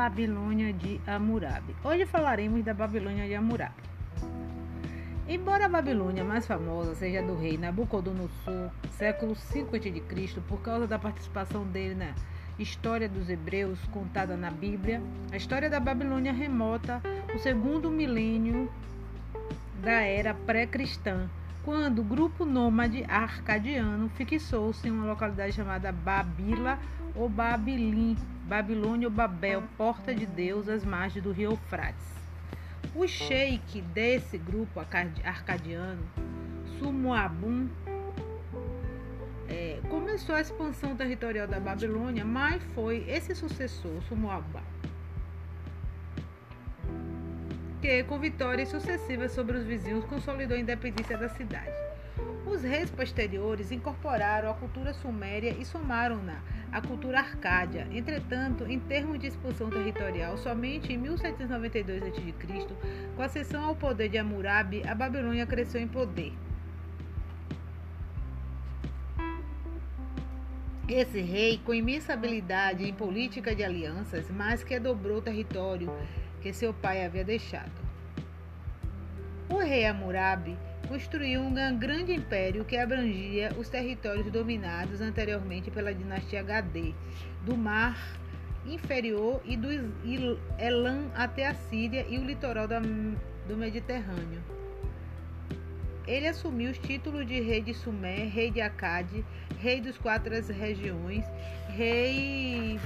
[0.00, 1.76] Babilônia de Hammurabi.
[1.84, 3.82] Hoje falaremos da Babilônia de Hammurabi.
[5.28, 10.98] Embora a Babilônia mais famosa seja do rei Nabucodonosor, século 5 a.C., por causa da
[10.98, 12.14] participação dele na
[12.58, 17.02] história dos hebreus contada na Bíblia, a história da Babilônia remota
[17.34, 18.72] o segundo milênio
[19.82, 21.28] da era pré-cristã,
[21.62, 26.78] quando o grupo nômade arcadiano fixou-se em uma localidade chamada Babila
[27.14, 28.16] ou Babilim,
[28.50, 32.04] Babilônia ou Babel, Porta de Deus, às margens do rio Eufrates.
[32.96, 36.02] O sheik desse grupo arcadiano,
[36.76, 37.68] Sumuabum,
[39.48, 44.58] é, começou a expansão territorial da Babilônia, mas foi esse sucessor, Sumuabum,
[47.80, 51.70] que, com vitórias sucessivas sobre os vizinhos, consolidou a independência da cidade.
[52.44, 56.42] Os reis posteriores incorporaram a cultura suméria e somaram-na
[56.72, 57.86] à cultura arcádia.
[57.90, 62.34] Entretanto, em termos de expansão territorial, somente em 1792 a.C.,
[63.16, 66.32] com a cessão ao poder de Hammurabi, a Babilônia cresceu em poder.
[70.88, 75.92] Esse rei, com imensa habilidade em política de alianças, mas que dobrou o território
[76.40, 77.70] que seu pai havia deixado.
[79.48, 80.56] O rei Hammurabi
[80.90, 86.92] construiu um grande império que abrangia os territórios dominados anteriormente pela dinastia HD,
[87.44, 87.96] do Mar
[88.66, 89.68] Inferior e do
[90.58, 94.42] Elam até a Síria e o litoral do Mediterrâneo.
[96.08, 99.24] Ele assumiu os títulos de rei de Sumer, rei de Acade,
[99.60, 101.24] rei dos quatro regiões,
[101.68, 102.80] rei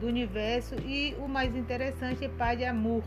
[0.00, 3.04] do universo e o mais interessante pai de Amur,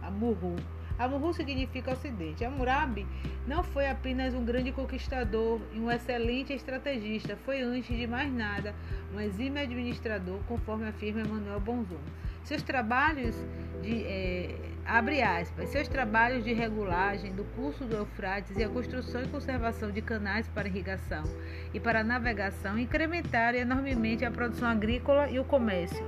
[0.00, 0.56] Amurru.
[0.98, 2.44] Amurru significa ocidente.
[2.44, 3.06] Hammurabi
[3.46, 8.74] não foi apenas um grande conquistador e um excelente estrategista, foi antes de mais nada
[9.12, 12.00] um exímio administrador, conforme afirma Emmanuel Bonzon.
[12.44, 13.34] Seus trabalhos
[13.82, 14.54] de é,
[14.86, 19.90] abre aspas, seus trabalhos de regulagem do curso do Eufrates e a construção e conservação
[19.90, 21.24] de canais para irrigação
[21.72, 26.04] e para navegação incrementaram enormemente a produção agrícola e o comércio.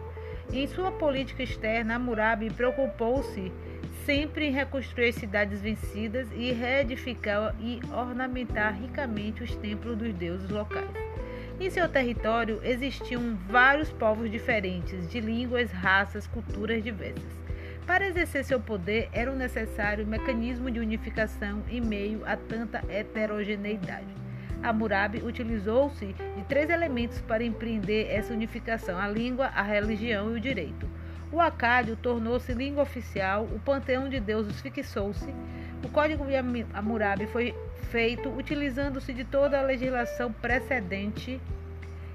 [0.53, 3.53] Em sua política externa, Hammurabi preocupou-se
[4.07, 10.89] sempre em reconstruir cidades vencidas e reedificar e ornamentar ricamente os templos dos deuses locais.
[11.59, 17.25] Em seu território existiam vários povos diferentes, de línguas, raças, culturas diversas.
[17.85, 24.15] Para exercer seu poder, era necessário um mecanismo de unificação em meio a tanta heterogeneidade.
[24.63, 30.41] Hammurabi utilizou-se de três elementos para empreender essa unificação: a língua, a religião e o
[30.41, 30.89] direito.
[31.33, 35.29] O acádio tornou-se língua oficial, o panteão de deuses fixou-se,
[35.85, 36.35] o código de
[36.73, 37.55] Hammurabi foi
[37.91, 41.41] feito utilizando-se de toda a legislação precedente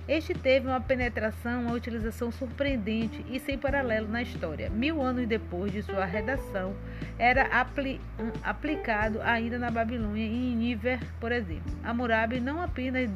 [0.07, 4.69] este teve uma penetração, uma utilização surpreendente e sem paralelo na história.
[4.69, 6.75] Mil anos depois de sua redação,
[7.17, 8.01] era apli
[8.43, 11.71] aplicado ainda na Babilônia e em Níver, por exemplo.
[11.81, 13.09] Hammurabi não apenas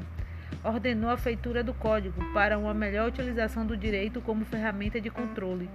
[0.66, 5.70] ordenou a feitura do código para uma melhor utilização do direito como ferramenta de controle,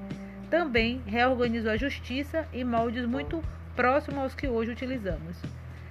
[0.50, 3.40] também reorganizou a justiça em moldes muito
[3.76, 5.40] próximos aos que hoje utilizamos.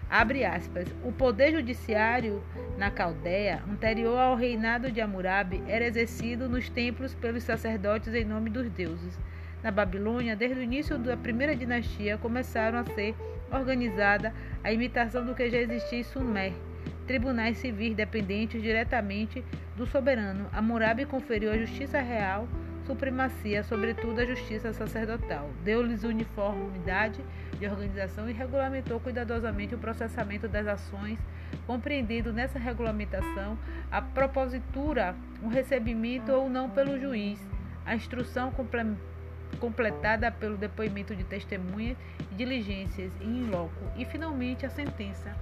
[0.10, 0.88] Abre aspas.
[1.04, 2.44] O poder judiciário
[2.78, 8.50] na Caldeia, anterior ao reinado de Hammurabi, era exercido nos templos pelos sacerdotes em nome
[8.50, 9.18] dos deuses.
[9.64, 13.16] Na Babilônia, desde o início da primeira dinastia, começaram a ser
[13.52, 14.34] organizada
[14.64, 16.54] a imitação do que já existia em Sumer,
[17.10, 19.44] tribunais civis dependentes diretamente
[19.76, 20.48] do soberano.
[20.54, 22.48] Hammurabi conferiu a justiça real
[22.86, 25.50] supremacia, sobretudo a justiça sacerdotal.
[25.64, 27.20] Deu-lhes uniformidade
[27.58, 31.18] de organização e regulamentou cuidadosamente o processamento das ações,
[31.66, 33.58] compreendendo nessa regulamentação
[33.92, 37.40] a propositura, o recebimento ou não pelo juiz,
[37.88, 38.54] a instrução
[39.60, 41.98] completada pelo depoimento de testemunhas
[42.34, 45.36] diligências em loco e finalmente a sentença.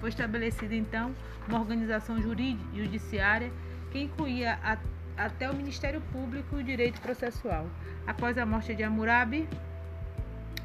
[0.00, 1.14] Foi estabelecida então
[1.48, 3.50] uma organização jurídica judiciária
[3.90, 4.78] que incluía a
[5.18, 7.66] até o Ministério Público e o Direito Processual.
[8.06, 9.48] Após a morte de Hammurabi,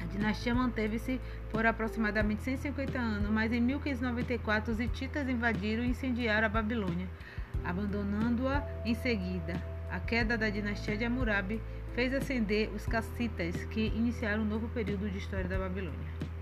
[0.00, 1.20] a dinastia manteve-se
[1.50, 7.08] por aproximadamente 150 anos, mas em 1594 os hititas invadiram e incendiaram a Babilônia,
[7.64, 9.60] abandonando-a em seguida.
[9.90, 11.60] A queda da dinastia de Hammurabi
[11.94, 16.33] fez ascender os cassitas, que iniciaram um novo período de história da Babilônia.